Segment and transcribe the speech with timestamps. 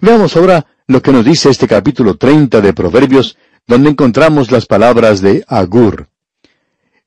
[0.00, 5.20] Veamos ahora lo que nos dice este capítulo 30 de Proverbios, donde encontramos las palabras
[5.20, 6.08] de Agur.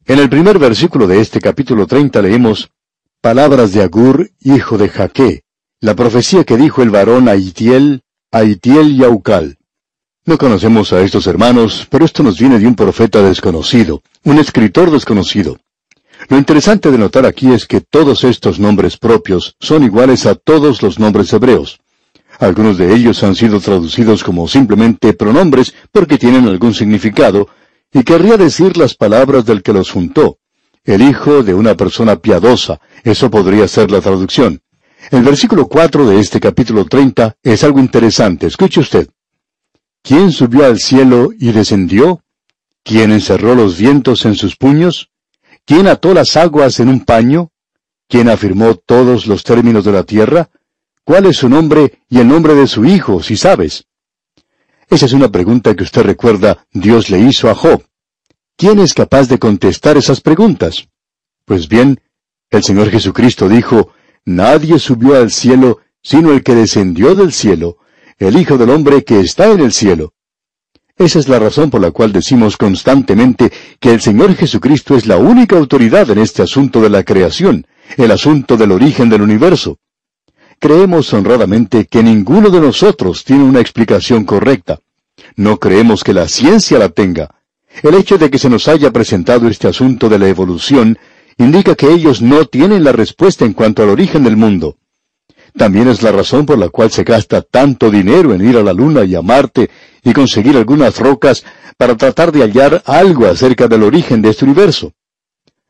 [0.06, 2.72] En el primer versículo de este capítulo 30 leemos,
[3.22, 5.44] Palabras de Agur, hijo de Jaque,
[5.82, 9.58] la profecía que dijo el varón a Itiel, a Itiel y Aucal.
[10.26, 14.92] No conocemos a estos hermanos, pero esto nos viene de un profeta desconocido, un escritor
[14.92, 15.58] desconocido.
[16.30, 20.82] Lo interesante de notar aquí es que todos estos nombres propios son iguales a todos
[20.82, 21.80] los nombres hebreos.
[22.40, 27.48] Algunos de ellos han sido traducidos como simplemente pronombres porque tienen algún significado,
[27.92, 30.38] y querría decir las palabras del que los juntó,
[30.88, 34.62] el hijo de una persona piadosa, eso podría ser la traducción.
[35.12, 39.10] El versículo 4 de este capítulo 30 es algo interesante, escuche usted.
[40.02, 42.24] ¿Quién subió al cielo y descendió?
[42.84, 45.10] ¿Quién encerró los vientos en sus puños?
[45.66, 47.52] ¿Quién ató las aguas en un paño?
[48.08, 50.50] ¿Quién afirmó todos los términos de la tierra?
[51.08, 53.86] ¿Cuál es su nombre y el nombre de su hijo, si sabes?
[54.90, 57.82] Esa es una pregunta que usted recuerda Dios le hizo a Job.
[58.58, 60.90] ¿Quién es capaz de contestar esas preguntas?
[61.46, 62.02] Pues bien,
[62.50, 63.94] el Señor Jesucristo dijo,
[64.26, 67.78] Nadie subió al cielo sino el que descendió del cielo,
[68.20, 70.14] el Hijo del Hombre que está en el cielo.
[70.98, 75.16] Esa es la razón por la cual decimos constantemente que el Señor Jesucristo es la
[75.16, 77.66] única autoridad en este asunto de la creación,
[77.96, 79.80] el asunto del origen del universo.
[80.60, 84.80] Creemos honradamente que ninguno de nosotros tiene una explicación correcta.
[85.36, 87.30] No creemos que la ciencia la tenga.
[87.84, 90.98] El hecho de que se nos haya presentado este asunto de la evolución
[91.38, 94.78] indica que ellos no tienen la respuesta en cuanto al origen del mundo.
[95.56, 98.74] También es la razón por la cual se gasta tanto dinero en ir a la
[98.74, 99.70] Luna y a Marte
[100.04, 101.44] y conseguir algunas rocas
[101.78, 104.94] para tratar de hallar algo acerca del origen de este universo.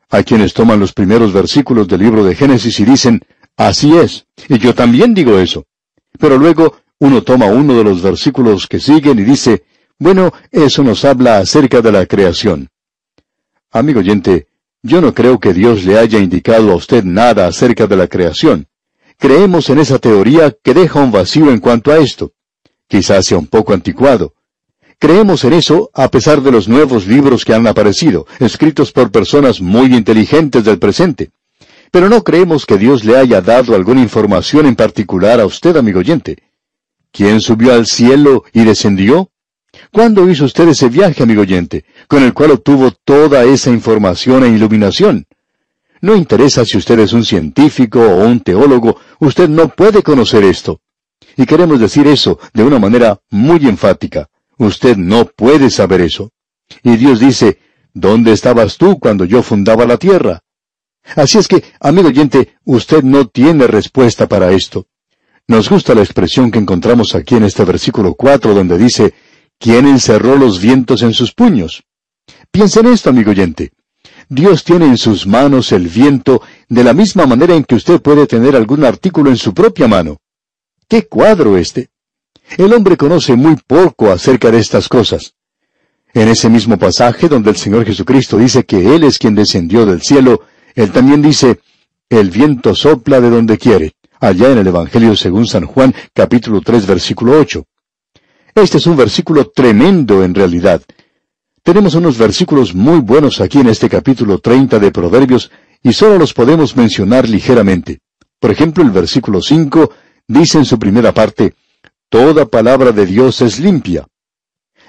[0.08, 3.22] Hay quienes toman los primeros versículos del libro de Génesis y dicen,
[3.58, 5.66] así es, y yo también digo eso.
[6.18, 9.64] Pero luego uno toma uno de los versículos que siguen y dice,
[9.98, 12.68] bueno, eso nos habla acerca de la creación.
[13.70, 14.46] Amigo oyente,
[14.82, 18.66] yo no creo que Dios le haya indicado a usted nada acerca de la creación.
[19.18, 22.32] Creemos en esa teoría que deja un vacío en cuanto a esto.
[22.86, 24.34] Quizás sea un poco anticuado.
[25.00, 29.60] Creemos en eso a pesar de los nuevos libros que han aparecido, escritos por personas
[29.60, 31.30] muy inteligentes del presente.
[31.90, 36.00] Pero no creemos que Dios le haya dado alguna información en particular a usted, amigo
[36.00, 36.38] oyente.
[37.10, 39.30] ¿Quién subió al cielo y descendió?
[39.92, 44.48] ¿Cuándo hizo usted ese viaje, amigo oyente, con el cual obtuvo toda esa información e
[44.48, 45.26] iluminación?
[46.00, 50.80] No interesa si usted es un científico o un teólogo, usted no puede conocer esto.
[51.36, 54.28] Y queremos decir eso de una manera muy enfática.
[54.58, 56.30] Usted no puede saber eso.
[56.82, 57.58] Y Dios dice,
[57.94, 60.42] ¿dónde estabas tú cuando yo fundaba la tierra?
[61.16, 64.86] Así es que, amigo oyente, usted no tiene respuesta para esto.
[65.46, 69.14] Nos gusta la expresión que encontramos aquí en este versículo 4 donde dice,
[69.58, 71.84] ¿quién encerró los vientos en sus puños?
[72.50, 73.72] Piensa en esto, amigo oyente.
[74.28, 78.26] Dios tiene en sus manos el viento de la misma manera en que usted puede
[78.26, 80.18] tener algún artículo en su propia mano.
[80.86, 81.88] ¡Qué cuadro este!
[82.58, 85.34] El hombre conoce muy poco acerca de estas cosas.
[86.12, 90.02] En ese mismo pasaje donde el Señor Jesucristo dice que Él es quien descendió del
[90.02, 90.42] cielo,
[90.74, 91.60] Él también dice,
[92.08, 96.86] el viento sopla de donde quiere, allá en el Evangelio según San Juan capítulo 3
[96.86, 97.64] versículo 8.
[98.54, 100.82] Este es un versículo tremendo en realidad,
[101.68, 105.50] tenemos unos versículos muy buenos aquí en este capítulo 30 de Proverbios
[105.82, 108.00] y solo los podemos mencionar ligeramente.
[108.40, 109.92] Por ejemplo, el versículo 5
[110.26, 111.54] dice en su primera parte,
[112.08, 114.06] Toda palabra de Dios es limpia.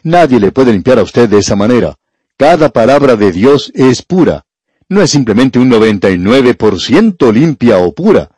[0.04, 1.96] Nadie le puede limpiar a usted de esa manera.
[2.38, 4.46] Cada palabra de Dios es pura.
[4.90, 8.32] No es simplemente un 99% limpia o pura.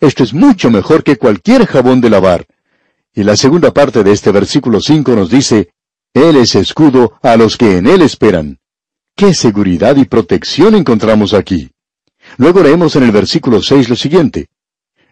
[0.00, 2.46] Esto es mucho mejor que cualquier jabón de lavar.
[3.12, 5.72] Y la segunda parte de este versículo 5 nos dice,
[6.14, 8.58] él es escudo a los que en Él esperan.
[9.14, 11.70] ¿Qué seguridad y protección encontramos aquí?
[12.36, 14.48] Luego leemos en el versículo 6 lo siguiente.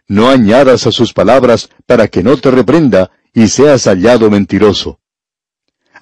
[0.09, 5.01] No añadas a sus palabras para que no te reprenda y seas hallado mentiroso.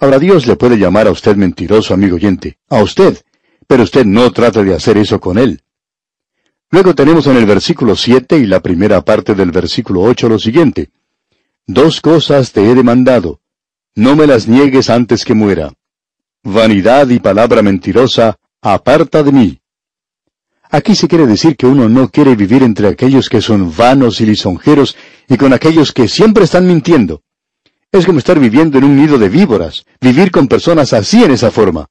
[0.01, 3.19] Ahora Dios le puede llamar a usted mentiroso, amigo oyente, a usted,
[3.67, 5.63] pero usted no trate de hacer eso con él.
[6.71, 10.91] Luego tenemos en el versículo 7 y la primera parte del versículo 8 lo siguiente.
[11.67, 13.41] Dos cosas te he demandado,
[13.95, 15.73] no me las niegues antes que muera.
[16.43, 19.61] Vanidad y palabra mentirosa, aparta de mí.
[20.69, 24.27] Aquí se quiere decir que uno no quiere vivir entre aquellos que son vanos y
[24.27, 24.97] lisonjeros
[25.29, 27.23] y con aquellos que siempre están mintiendo.
[27.93, 31.53] Es como estar viviendo en un nido de víboras, vivir con personas así en esa
[31.53, 31.89] forma.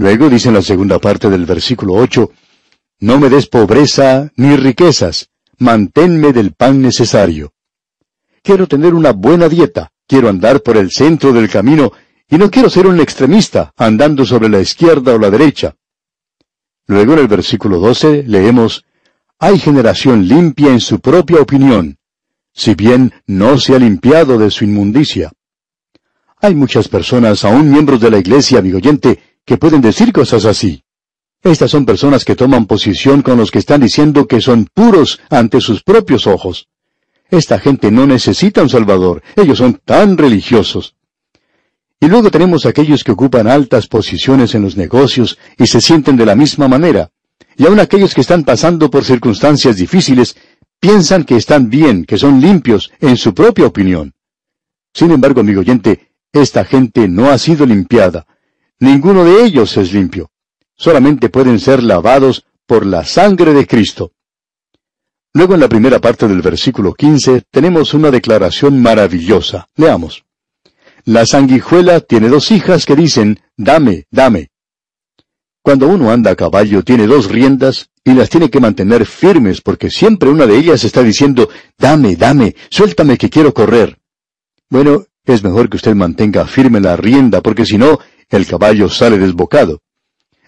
[0.00, 2.30] Luego dice en la segunda parte del versículo 8,
[3.00, 7.52] No me des pobreza ni riquezas, manténme del pan necesario.
[8.42, 11.92] quiero tener una buena dieta, quiero andar por el centro del camino
[12.30, 15.76] y no quiero ser un extremista andando sobre la izquierda o la derecha.
[16.86, 18.86] Luego en el versículo 12 leemos,
[19.38, 21.98] Hay generación limpia en su propia opinión,
[22.54, 25.30] si bien no se ha limpiado de su inmundicia.
[26.40, 30.84] Hay muchas personas, aún miembros de la iglesia, amigo oyente, que pueden decir cosas así.
[31.42, 35.60] Estas son personas que toman posición con los que están diciendo que son puros ante
[35.60, 36.68] sus propios ojos.
[37.28, 40.94] Esta gente no necesita un Salvador, ellos son tan religiosos.
[41.98, 46.26] Y luego tenemos aquellos que ocupan altas posiciones en los negocios y se sienten de
[46.26, 47.10] la misma manera.
[47.56, 50.36] Y aún aquellos que están pasando por circunstancias difíciles
[50.78, 54.14] piensan que están bien, que son limpios en su propia opinión.
[54.94, 58.28] Sin embargo, amigo oyente, esta gente no ha sido limpiada.
[58.80, 60.30] Ninguno de ellos es limpio
[60.80, 64.12] solamente pueden ser lavados por la sangre de Cristo.
[65.34, 69.68] Luego en la primera parte del versículo 15 tenemos una declaración maravillosa.
[69.76, 70.24] Leamos.
[71.04, 74.48] La sanguijuela tiene dos hijas que dicen, dame, dame.
[75.62, 79.90] Cuando uno anda a caballo tiene dos riendas y las tiene que mantener firmes porque
[79.90, 83.98] siempre una de ellas está diciendo, dame, dame, suéltame que quiero correr.
[84.70, 88.00] Bueno, es mejor que usted mantenga firme la rienda porque si no,
[88.30, 89.82] el caballo sale desbocado.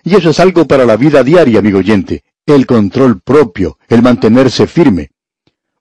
[0.05, 4.67] Y eso es algo para la vida diaria, amigo oyente, el control propio, el mantenerse
[4.67, 5.11] firme.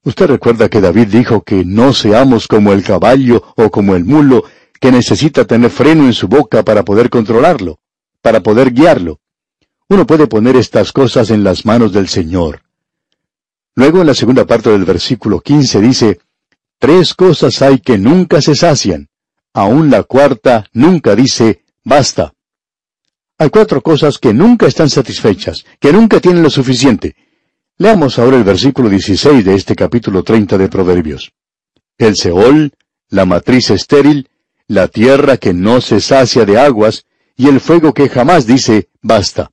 [0.04, 4.44] Usted recuerda que David dijo que no seamos como el caballo o como el mulo,
[4.80, 7.80] que necesita tener freno en su boca para poder controlarlo,
[8.22, 9.20] para poder guiarlo.
[9.90, 12.62] Uno puede poner estas cosas en las manos del Señor.
[13.76, 16.20] Luego en la segunda parte del versículo 15 dice,
[16.80, 19.10] Tres cosas hay que nunca se sacian.
[19.54, 22.34] Aún la cuarta nunca dice, basta.
[23.38, 27.16] Hay cuatro cosas que nunca están satisfechas, que nunca tienen lo suficiente.
[27.78, 31.32] Leamos ahora el versículo 16 de este capítulo 30 de Proverbios.
[31.98, 32.72] El Seol,
[33.10, 34.30] la matriz estéril,
[34.68, 37.06] la tierra que no se sacia de aguas,
[37.36, 39.50] y el fuego que jamás dice, basta.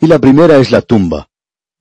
[0.00, 1.28] Y la primera es la tumba.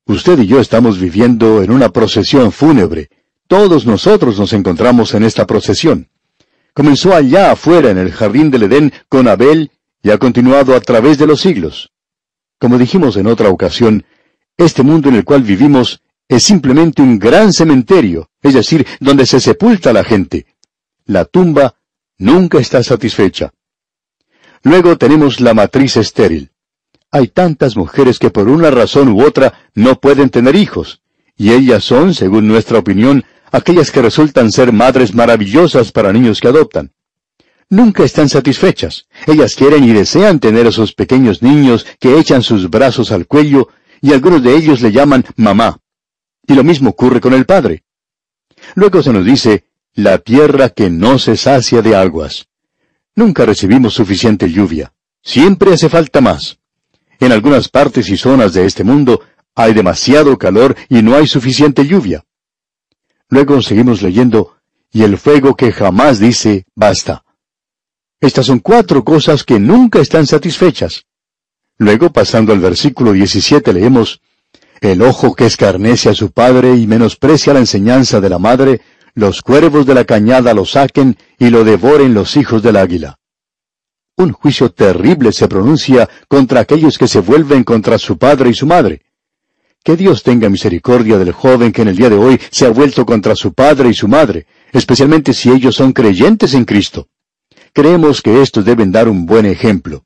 [0.05, 3.09] Usted y yo estamos viviendo en una procesión fúnebre.
[3.47, 6.09] Todos nosotros nos encontramos en esta procesión.
[6.73, 9.71] Comenzó allá afuera en el jardín del Edén con Abel
[10.01, 11.91] y ha continuado a través de los siglos.
[12.59, 14.05] Como dijimos en otra ocasión,
[14.57, 19.39] este mundo en el cual vivimos es simplemente un gran cementerio, es decir, donde se
[19.39, 20.47] sepulta la gente.
[21.05, 21.75] La tumba
[22.17, 23.53] nunca está satisfecha.
[24.63, 26.51] Luego tenemos la matriz estéril.
[27.11, 31.01] Hay tantas mujeres que por una razón u otra no pueden tener hijos,
[31.35, 36.49] y ellas son, según nuestra opinión, aquellas que resultan ser madres maravillosas para niños que
[36.49, 36.91] adoptan
[37.73, 39.07] nunca están satisfechas.
[39.25, 43.69] Ellas quieren y desean tener esos pequeños niños que echan sus brazos al cuello
[44.01, 45.79] y algunos de ellos le llaman mamá.
[46.47, 47.83] Y lo mismo ocurre con el Padre.
[48.75, 52.47] Luego se nos dice, la tierra que no se sacia de aguas.
[53.15, 54.93] Nunca recibimos suficiente lluvia.
[55.21, 56.59] Siempre hace falta más.
[57.19, 59.21] En algunas partes y zonas de este mundo
[59.55, 62.23] hay demasiado calor y no hay suficiente lluvia.
[63.33, 64.57] Luego seguimos leyendo,
[64.91, 67.23] y el fuego que jamás dice, basta.
[68.21, 71.05] Estas son cuatro cosas que nunca están satisfechas.
[71.79, 74.21] Luego, pasando al versículo 17, leemos,
[74.81, 78.81] El ojo que escarnece a su padre y menosprecia la enseñanza de la madre,
[79.15, 83.17] los cuervos de la cañada lo saquen y lo devoren los hijos del águila.
[84.15, 88.67] Un juicio terrible se pronuncia contra aquellos que se vuelven contra su padre y su
[88.67, 89.01] madre.
[89.83, 93.05] Que Dios tenga misericordia del joven que en el día de hoy se ha vuelto
[93.05, 97.09] contra su padre y su madre, especialmente si ellos son creyentes en Cristo.
[97.73, 100.05] Creemos que estos deben dar un buen ejemplo.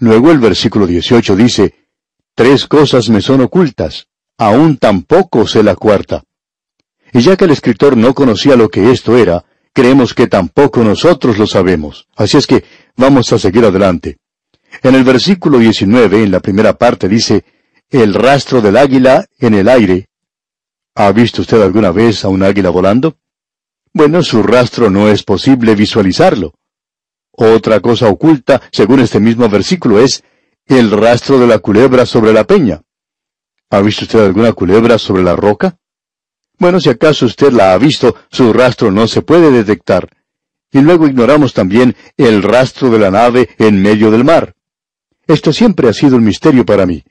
[0.00, 1.74] Luego el versículo 18 dice,
[2.34, 6.24] Tres cosas me son ocultas, aún tampoco sé la cuarta.
[7.12, 11.36] Y ya que el escritor no conocía lo que esto era, creemos que tampoco nosotros
[11.36, 12.08] lo sabemos.
[12.16, 12.64] Así es que
[12.96, 14.16] vamos a seguir adelante.
[14.82, 17.44] En el versículo 19, en la primera parte, dice,
[17.90, 20.08] El rastro del águila en el aire.
[20.96, 23.16] ¿Ha visto usted alguna vez a un águila volando?
[23.92, 26.54] Bueno, su rastro no es posible visualizarlo.
[27.30, 30.24] Otra cosa oculta, según este mismo versículo, es
[30.66, 32.82] el rastro de la culebra sobre la peña.
[33.70, 35.78] ¿Ha visto usted alguna culebra sobre la roca?
[36.58, 40.08] Bueno, si acaso usted la ha visto, su rastro no se puede detectar.
[40.72, 44.56] Y luego ignoramos también el rastro de la nave en medio del mar.
[45.28, 47.04] Esto siempre ha sido un misterio para mí.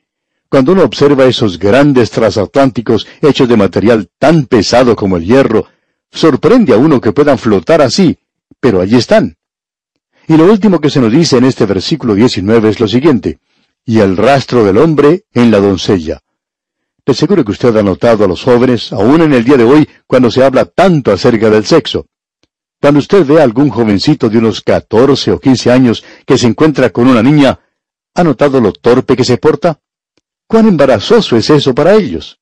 [0.55, 5.67] Cuando uno observa esos grandes transatlánticos hechos de material tan pesado como el hierro,
[6.09, 8.17] sorprende a uno que puedan flotar así,
[8.61, 9.35] pero allí están.
[10.29, 13.39] Y lo último que se nos dice en este versículo 19 es lo siguiente,
[13.83, 16.21] y el rastro del hombre en la doncella.
[17.05, 19.89] De seguro que usted ha notado a los jóvenes, aún en el día de hoy,
[20.07, 22.07] cuando se habla tanto acerca del sexo.
[22.79, 26.91] Cuando usted ve a algún jovencito de unos 14 o 15 años que se encuentra
[26.91, 27.59] con una niña,
[28.13, 29.81] ¿ha notado lo torpe que se porta?
[30.47, 32.39] ¿Cuán embarazoso es eso para ellos?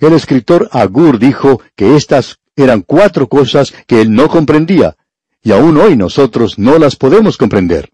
[0.00, 4.96] El escritor Agur dijo que estas eran cuatro cosas que él no comprendía,
[5.42, 7.90] y aún hoy nosotros no las podemos comprender.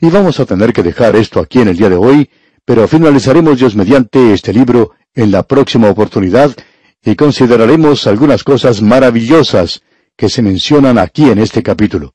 [0.00, 2.30] Y vamos a tener que dejar esto aquí en el día de hoy,
[2.64, 6.54] pero finalizaremos Dios mediante este libro en la próxima oportunidad
[7.02, 9.82] y consideraremos algunas cosas maravillosas
[10.16, 12.14] que se mencionan aquí en este capítulo.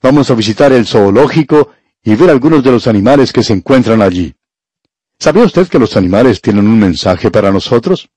[0.00, 4.34] Vamos a visitar el zoológico y ver algunos de los animales que se encuentran allí.
[5.18, 8.08] ¿Sabía usted que los animales tienen un mensaje para nosotros?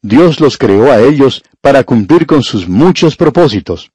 [0.00, 3.92] Dios los creó a ellos para cumplir con sus muchos propósitos.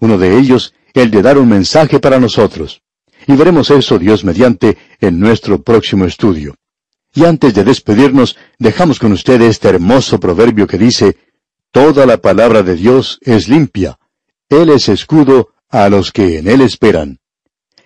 [0.00, 2.82] Uno de ellos, el de dar un mensaje para nosotros.
[3.26, 6.54] Y veremos eso, Dios mediante, en nuestro próximo estudio.
[7.14, 11.16] Y antes de despedirnos, dejamos con usted este hermoso proverbio que dice,
[11.72, 13.98] Toda la palabra de Dios es limpia.
[14.48, 17.18] Él es escudo a los que en Él esperan.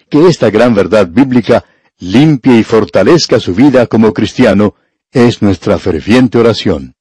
[0.09, 1.65] Que esta gran verdad bíblica
[2.01, 4.75] limpie y fortalezca su vida como cristiano
[5.13, 6.95] es nuestra ferviente oración.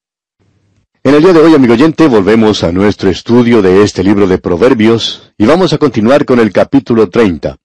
[1.02, 4.40] En el día de hoy, amigo oyente, volvemos a nuestro estudio de este libro de
[4.40, 7.56] Proverbios y vamos a continuar con el capítulo 30.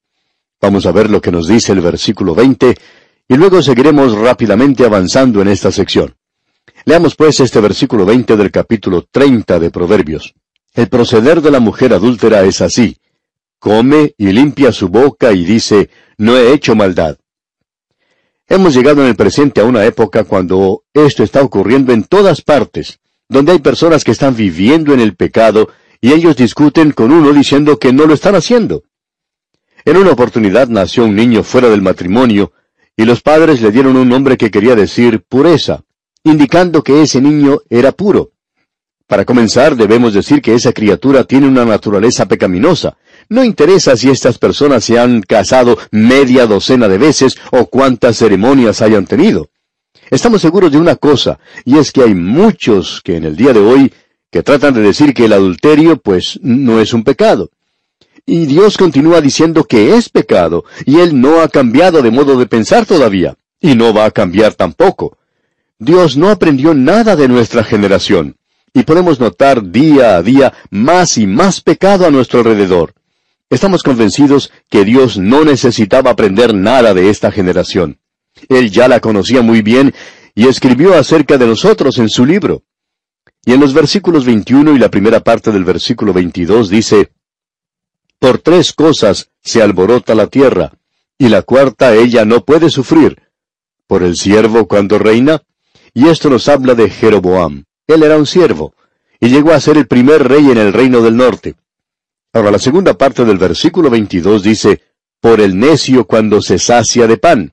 [0.61, 2.77] Vamos a ver lo que nos dice el versículo 20
[3.27, 6.15] y luego seguiremos rápidamente avanzando en esta sección.
[6.85, 10.35] Leamos pues este versículo 20 del capítulo 30 de Proverbios.
[10.73, 12.97] El proceder de la mujer adúltera es así.
[13.59, 17.17] Come y limpia su boca y dice, no he hecho maldad.
[18.47, 22.99] Hemos llegado en el presente a una época cuando esto está ocurriendo en todas partes,
[23.27, 25.71] donde hay personas que están viviendo en el pecado
[26.01, 28.83] y ellos discuten con uno diciendo que no lo están haciendo.
[29.87, 32.53] En una oportunidad nació un niño fuera del matrimonio,
[32.97, 35.83] y los padres le dieron un nombre que quería decir pureza,
[36.23, 38.33] indicando que ese niño era puro.
[39.07, 42.97] Para comenzar, debemos decir que esa criatura tiene una naturaleza pecaminosa.
[43.29, 48.81] No interesa si estas personas se han casado media docena de veces o cuántas ceremonias
[48.81, 49.51] hayan tenido.
[50.11, 53.61] Estamos seguros de una cosa, y es que hay muchos que en el día de
[53.61, 53.93] hoy
[54.31, 57.51] que tratan de decir que el adulterio pues no es un pecado.
[58.27, 62.47] Y Dios continúa diciendo que es pecado, y Él no ha cambiado de modo de
[62.47, 65.19] pensar todavía, y no va a cambiar tampoco.
[65.79, 68.37] Dios no aprendió nada de nuestra generación,
[68.75, 72.93] y podemos notar día a día más y más pecado a nuestro alrededor.
[73.49, 78.01] Estamos convencidos que Dios no necesitaba aprender nada de esta generación.
[78.49, 79.95] Él ya la conocía muy bien
[80.35, 82.65] y escribió acerca de nosotros en su libro.
[83.47, 87.13] Y en los versículos 21 y la primera parte del versículo 22 dice,
[88.19, 90.73] por tres cosas se alborota la tierra,
[91.19, 93.23] y la cuarta ella no puede sufrir.
[93.87, 95.43] Por el siervo cuando reina,
[95.93, 97.65] y esto nos habla de Jeroboam.
[97.87, 98.75] Él era un siervo,
[99.21, 101.55] y llegó a ser el primer rey en el reino del norte.
[102.33, 104.83] Ahora la segunda parte del versículo 22 dice,
[105.21, 107.53] por el necio cuando se sacia de pan.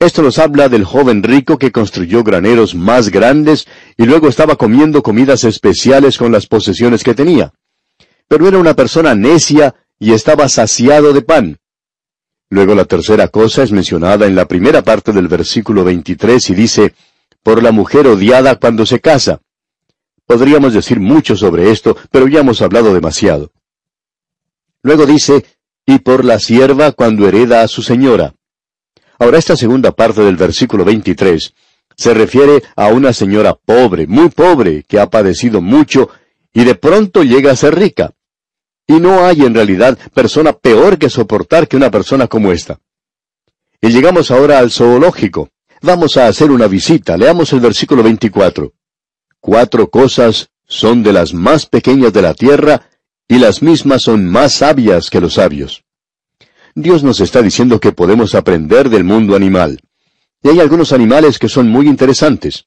[0.00, 5.02] Esto nos habla del joven rico que construyó graneros más grandes y luego estaba comiendo
[5.02, 7.52] comidas especiales con las posesiones que tenía.
[8.28, 11.58] Pero era una persona necia y estaba saciado de pan.
[12.48, 16.94] Luego la tercera cosa es mencionada en la primera parte del versículo 23 y dice,
[17.42, 19.40] por la mujer odiada cuando se casa.
[20.28, 23.50] Podríamos decir mucho sobre esto, pero ya hemos hablado demasiado.
[24.82, 25.46] Luego dice,
[25.86, 28.34] y por la sierva cuando hereda a su señora.
[29.18, 31.54] Ahora esta segunda parte del versículo 23
[31.96, 36.10] se refiere a una señora pobre, muy pobre, que ha padecido mucho
[36.52, 38.12] y de pronto llega a ser rica.
[38.86, 42.78] Y no hay en realidad persona peor que soportar que una persona como esta.
[43.80, 45.48] Y llegamos ahora al zoológico.
[45.80, 47.16] Vamos a hacer una visita.
[47.16, 48.74] Leamos el versículo 24.
[49.40, 52.82] Cuatro cosas son de las más pequeñas de la tierra,
[53.28, 55.84] y las mismas son más sabias que los sabios.
[56.74, 59.80] Dios nos está diciendo que podemos aprender del mundo animal.
[60.42, 62.66] Y hay algunos animales que son muy interesantes.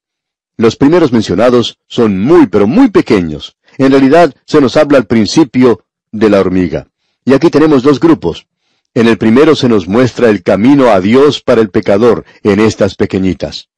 [0.57, 3.55] Los primeros mencionados son muy, pero muy pequeños.
[3.77, 6.87] En realidad se nos habla al principio de la hormiga.
[7.25, 8.47] Y aquí tenemos dos grupos.
[8.93, 12.95] En el primero se nos muestra el camino a Dios para el pecador en estas
[12.95, 13.69] pequeñitas.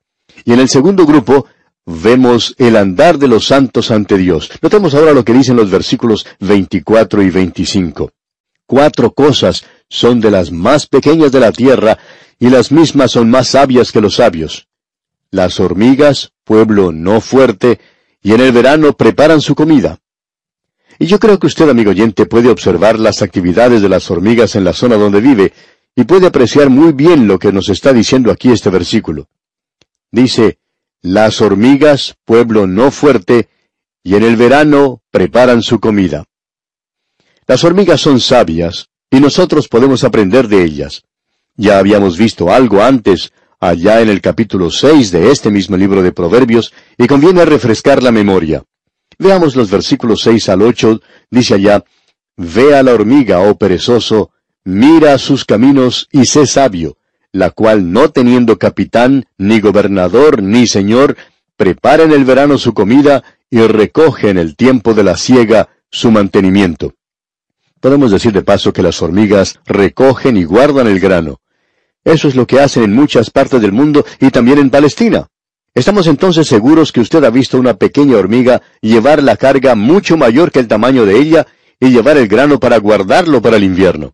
[0.43, 1.45] Y en el segundo grupo
[1.85, 4.49] vemos el andar de los santos ante Dios.
[4.61, 8.11] Notemos ahora lo que dicen los versículos 24 y 25.
[8.65, 11.97] Cuatro cosas son de las más pequeñas de la tierra,
[12.39, 14.67] y las mismas son más sabias que los sabios.
[15.31, 17.79] Las hormigas, pueblo no fuerte,
[18.21, 19.99] y en el verano preparan su comida.
[20.99, 24.63] Y yo creo que usted, amigo oyente, puede observar las actividades de las hormigas en
[24.63, 25.53] la zona donde vive
[25.95, 29.27] y puede apreciar muy bien lo que nos está diciendo aquí este versículo.
[30.11, 30.59] Dice,
[31.03, 33.49] las hormigas, pueblo no fuerte,
[34.03, 36.23] y en el verano preparan su comida.
[37.45, 41.03] Las hormigas son sabias, y nosotros podemos aprender de ellas.
[41.55, 46.13] Ya habíamos visto algo antes, allá en el capítulo seis de este mismo libro de
[46.13, 48.63] Proverbios, y conviene refrescar la memoria.
[49.19, 51.83] Veamos los versículos seis al ocho, dice allá,
[52.37, 54.31] Ve a la hormiga, oh perezoso,
[54.63, 56.97] mira sus caminos y sé sabio,
[57.33, 61.17] la cual no teniendo capitán, ni gobernador, ni señor,
[61.57, 66.11] prepara en el verano su comida y recoge en el tiempo de la siega su
[66.11, 66.93] mantenimiento.
[67.79, 71.41] Podemos decir de paso que las hormigas recogen y guardan el grano.
[72.05, 75.27] Eso es lo que hacen en muchas partes del mundo y también en Palestina.
[75.73, 80.51] Estamos entonces seguros que usted ha visto una pequeña hormiga llevar la carga mucho mayor
[80.51, 81.47] que el tamaño de ella
[81.79, 84.13] y llevar el grano para guardarlo para el invierno.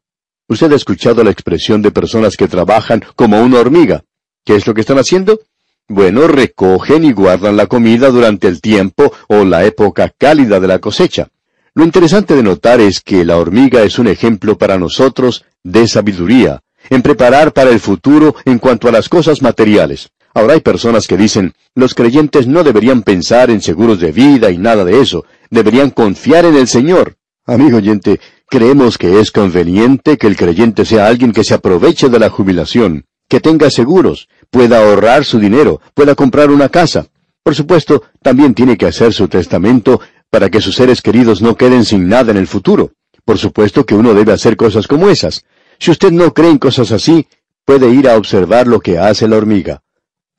[0.50, 4.04] Usted ha escuchado la expresión de personas que trabajan como una hormiga.
[4.44, 5.40] ¿Qué es lo que están haciendo?
[5.88, 10.80] Bueno, recogen y guardan la comida durante el tiempo o la época cálida de la
[10.80, 11.28] cosecha.
[11.76, 16.62] Lo interesante de notar es que la hormiga es un ejemplo para nosotros de sabiduría,
[16.90, 20.10] en preparar para el futuro en cuanto a las cosas materiales.
[20.34, 24.58] Ahora hay personas que dicen, los creyentes no deberían pensar en seguros de vida y
[24.58, 27.19] nada de eso, deberían confiar en el Señor.
[27.54, 28.20] Amigo oyente,
[28.52, 33.06] Creemos que es conveniente que el creyente sea alguien que se aproveche de la jubilación,
[33.28, 37.06] que tenga seguros, pueda ahorrar su dinero, pueda comprar una casa.
[37.44, 40.02] Por supuesto, también tiene que hacer su testamento
[40.32, 42.94] para que sus seres queridos no queden sin nada en el futuro.
[43.24, 45.46] Por supuesto que uno debe hacer cosas como esas.
[45.78, 47.28] Si usted no cree en cosas así,
[47.66, 49.84] puede ir a observar lo que hace la hormiga.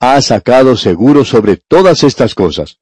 [0.01, 2.79] Ha sacado seguro sobre todas estas cosas.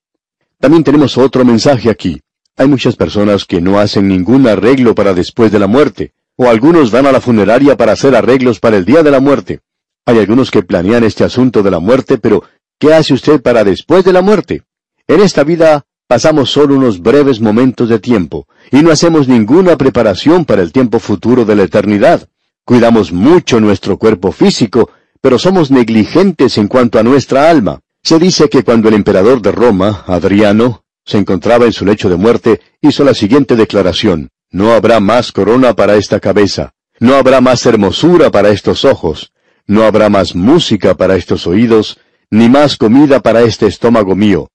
[0.59, 2.19] También tenemos otro mensaje aquí.
[2.59, 6.91] Hay muchas personas que no hacen ningún arreglo para después de la muerte, o algunos
[6.91, 9.61] van a la funeraria para hacer arreglos para el día de la muerte.
[10.05, 12.43] Hay algunos que planean este asunto de la muerte, pero
[12.77, 14.63] ¿qué hace usted para después de la muerte?
[15.07, 20.43] En esta vida pasamos solo unos breves momentos de tiempo, y no hacemos ninguna preparación
[20.43, 22.27] para el tiempo futuro de la eternidad.
[22.65, 24.91] Cuidamos mucho nuestro cuerpo físico,
[25.21, 27.79] pero somos negligentes en cuanto a nuestra alma.
[28.03, 32.17] Se dice que cuando el emperador de Roma, Adriano, se encontraba en su lecho de
[32.17, 37.65] muerte, hizo la siguiente declaración, No habrá más corona para esta cabeza, no habrá más
[37.65, 39.33] hermosura para estos ojos,
[39.65, 44.51] no habrá más música para estos oídos, ni más comida para este estómago mío.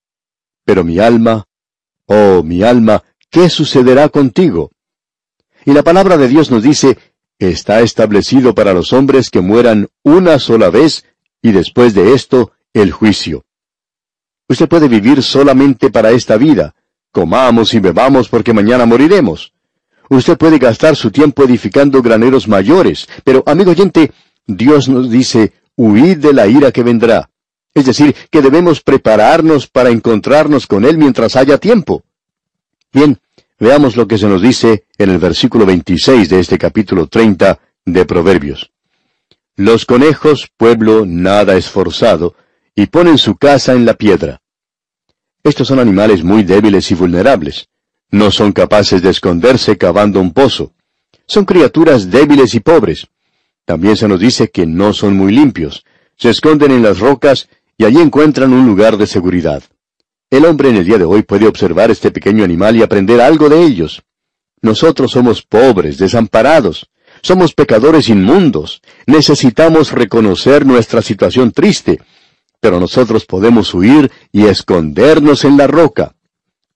[0.64, 1.44] Pero mi alma,
[2.06, 4.70] oh mi alma, ¿qué sucederá contigo?
[5.64, 6.98] Y la palabra de Dios nos dice,
[7.40, 11.04] está establecido para los hombres que mueran una sola vez,
[11.42, 13.44] y después de esto, el juicio.
[14.48, 16.74] Usted puede vivir solamente para esta vida.
[17.10, 19.52] Comamos y bebamos porque mañana moriremos.
[20.10, 24.12] Usted puede gastar su tiempo edificando graneros mayores, pero, amigo oyente,
[24.46, 27.30] Dios nos dice, huid de la ira que vendrá.
[27.72, 32.04] Es decir, que debemos prepararnos para encontrarnos con Él mientras haya tiempo.
[32.92, 33.18] Bien,
[33.58, 38.04] veamos lo que se nos dice en el versículo 26 de este capítulo 30 de
[38.04, 38.70] Proverbios.
[39.56, 42.34] Los conejos, pueblo nada esforzado,
[42.74, 44.40] y ponen su casa en la piedra.
[45.42, 47.68] Estos son animales muy débiles y vulnerables.
[48.10, 50.72] No son capaces de esconderse cavando un pozo.
[51.26, 53.06] Son criaturas débiles y pobres.
[53.64, 55.84] También se nos dice que no son muy limpios.
[56.16, 59.62] Se esconden en las rocas y allí encuentran un lugar de seguridad.
[60.30, 63.48] El hombre en el día de hoy puede observar este pequeño animal y aprender algo
[63.48, 64.02] de ellos.
[64.62, 66.88] Nosotros somos pobres, desamparados.
[67.22, 68.82] Somos pecadores inmundos.
[69.06, 72.00] Necesitamos reconocer nuestra situación triste
[72.64, 76.14] pero nosotros podemos huir y escondernos en la roca.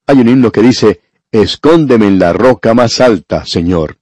[0.06, 1.00] Hay un himno que dice,
[1.32, 3.96] Escóndeme en la roca más alta, Señor.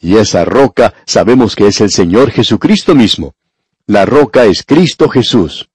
[0.00, 3.36] Y esa roca sabemos que es el Señor Jesucristo mismo.
[3.86, 5.68] La roca es Cristo Jesús.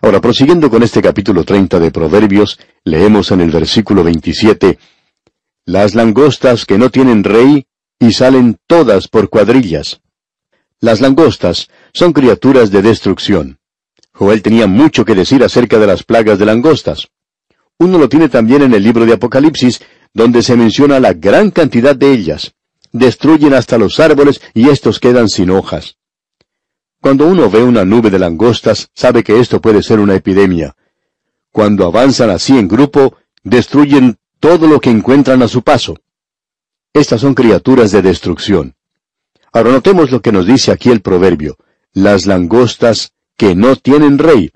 [0.00, 4.78] Ahora, prosiguiendo con este capítulo 30 de Proverbios, leemos en el versículo 27,
[5.64, 7.66] Las langostas que no tienen rey
[7.98, 10.02] y salen todas por cuadrillas.
[10.78, 13.58] Las langostas son criaturas de destrucción.
[14.14, 17.08] Joel tenía mucho que decir acerca de las plagas de langostas.
[17.78, 19.80] Uno lo tiene también en el libro de Apocalipsis,
[20.14, 22.52] donde se menciona la gran cantidad de ellas.
[22.92, 25.96] Destruyen hasta los árboles y estos quedan sin hojas.
[27.00, 30.76] Cuando uno ve una nube de langostas, sabe que esto puede ser una epidemia.
[31.50, 35.98] Cuando avanzan así en grupo, destruyen todo lo que encuentran a su paso.
[36.92, 38.76] Estas son criaturas de destrucción.
[39.52, 41.56] Ahora notemos lo que nos dice aquí el proverbio.
[41.92, 44.52] Las langostas que no tienen rey.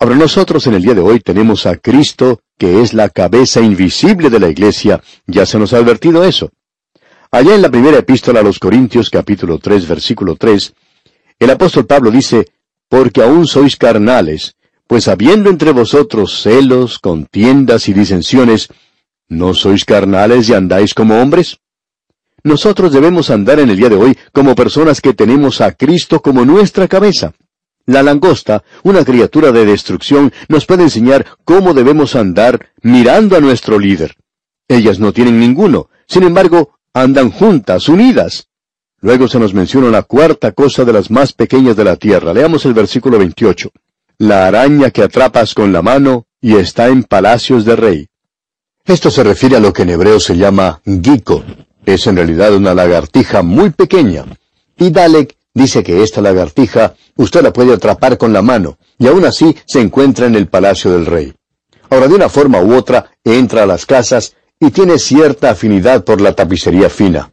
[0.00, 4.28] Ahora nosotros en el día de hoy tenemos a Cristo, que es la cabeza invisible
[4.28, 6.50] de la iglesia, ya se nos ha advertido eso.
[7.30, 10.74] Allá en la primera epístola a los Corintios capítulo 3 versículo 3,
[11.38, 12.48] el apóstol Pablo dice,
[12.88, 14.56] porque aún sois carnales,
[14.88, 18.66] Pues habiendo entre vosotros celos, contiendas y disensiones,
[19.28, 21.58] ¿no sois carnales y andáis como hombres?
[22.42, 26.44] Nosotros debemos andar en el día de hoy como personas que tenemos a Cristo como
[26.44, 27.32] nuestra cabeza.
[27.86, 33.78] La langosta, una criatura de destrucción, nos puede enseñar cómo debemos andar mirando a nuestro
[33.78, 34.16] líder.
[34.68, 38.48] Ellas no tienen ninguno, sin embargo, andan juntas, unidas.
[39.00, 42.34] Luego se nos menciona la cuarta cosa de las más pequeñas de la tierra.
[42.34, 43.70] Leamos el versículo 28
[44.18, 48.08] la araña que atrapas con la mano y está en palacios de rey.
[48.84, 51.44] Esto se refiere a lo que en hebreo se llama gico.
[51.84, 54.24] Es en realidad una lagartija muy pequeña.
[54.78, 59.24] Y Dalek dice que esta lagartija usted la puede atrapar con la mano, y aún
[59.24, 61.32] así se encuentra en el palacio del rey.
[61.88, 66.20] Ahora, de una forma u otra, entra a las casas y tiene cierta afinidad por
[66.20, 67.30] la tapicería fina.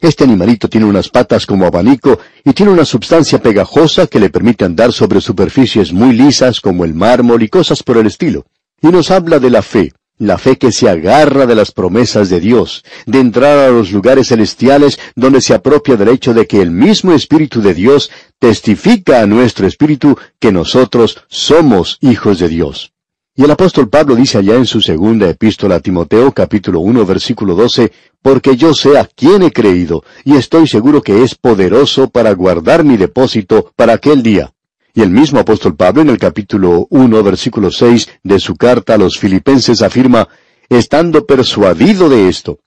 [0.00, 4.64] Este animalito tiene unas patas como abanico y tiene una sustancia pegajosa que le permite
[4.64, 8.46] andar sobre superficies muy lisas como el mármol y cosas por el estilo.
[8.82, 12.40] Y nos habla de la fe, la fe que se agarra de las promesas de
[12.40, 16.70] Dios, de entrar a los lugares celestiales donde se apropia del hecho de que el
[16.70, 22.92] mismo Espíritu de Dios testifica a nuestro espíritu que nosotros somos hijos de Dios.
[23.34, 27.54] Y el apóstol Pablo dice allá en su segunda epístola a Timoteo capítulo 1 versículo
[27.54, 32.32] 12, porque yo sé a quién he creído, y estoy seguro que es poderoso para
[32.32, 34.52] guardar mi depósito para aquel día.
[34.94, 38.98] Y el mismo apóstol Pablo en el capítulo 1 versículo 6 de su carta a
[38.98, 40.28] los filipenses afirma,
[40.68, 42.58] estando persuadido de esto.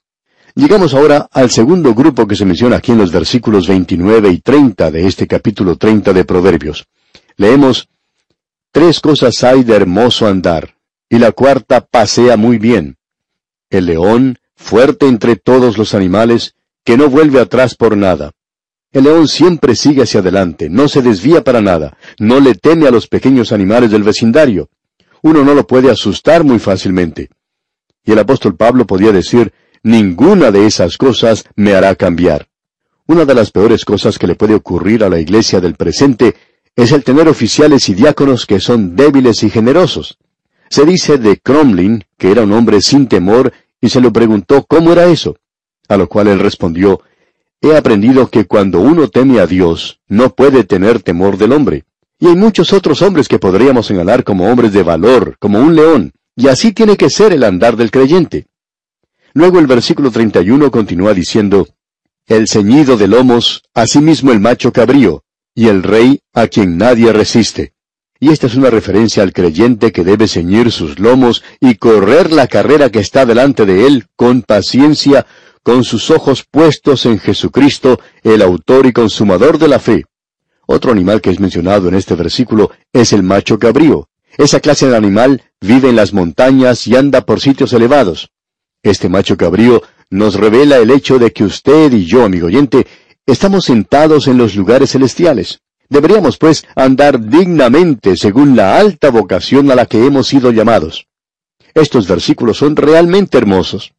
[0.54, 4.90] Llegamos ahora al segundo grupo que se menciona aquí en los versículos 29 y 30
[4.90, 6.86] de este capítulo 30 de Proverbios.
[7.36, 7.88] Leemos,
[8.74, 10.74] Tres cosas hay de hermoso andar,
[11.08, 12.96] y la cuarta pasea muy bien.
[13.70, 18.32] El león, fuerte entre todos los animales, que no vuelve atrás por nada.
[18.94, 22.92] El león siempre sigue hacia adelante, no se desvía para nada, no le teme a
[22.92, 24.70] los pequeños animales del vecindario.
[25.20, 27.28] Uno no lo puede asustar muy fácilmente.
[28.04, 29.52] Y el apóstol Pablo podía decir,
[29.82, 32.46] ninguna de esas cosas me hará cambiar.
[33.08, 36.36] Una de las peores cosas que le puede ocurrir a la iglesia del presente
[36.76, 40.18] es el tener oficiales y diáconos que son débiles y generosos.
[40.70, 44.92] Se dice de Cromlin que era un hombre sin temor y se lo preguntó cómo
[44.92, 45.36] era eso,
[45.88, 47.00] a lo cual él respondió,
[47.64, 51.84] He aprendido que cuando uno teme a Dios, no puede tener temor del hombre.
[52.18, 56.12] Y hay muchos otros hombres que podríamos señalar como hombres de valor, como un león,
[56.36, 58.48] y así tiene que ser el andar del creyente.
[59.32, 61.66] Luego el versículo 31 continúa diciendo,
[62.26, 65.24] El ceñido de lomos, asimismo el macho cabrío,
[65.54, 67.72] y el rey a quien nadie resiste.
[68.20, 72.46] Y esta es una referencia al creyente que debe ceñir sus lomos y correr la
[72.46, 75.26] carrera que está delante de él con paciencia,
[75.64, 80.04] con sus ojos puestos en Jesucristo, el autor y consumador de la fe.
[80.66, 84.08] Otro animal que es mencionado en este versículo es el macho cabrío.
[84.38, 88.30] Esa clase de animal vive en las montañas y anda por sitios elevados.
[88.84, 92.86] Este macho cabrío nos revela el hecho de que usted y yo, amigo oyente,
[93.26, 95.60] Estamos sentados en los lugares celestiales.
[95.88, 101.06] Deberíamos, pues, andar dignamente según la alta vocación a la que hemos sido llamados.
[101.72, 103.94] Estos versículos son realmente hermosos.